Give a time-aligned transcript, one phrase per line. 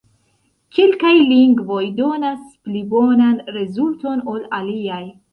[0.75, 5.03] Kelkaj lingvoj donas pli bonan rezulton ol aliaj.